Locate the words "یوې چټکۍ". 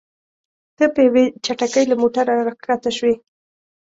1.07-1.83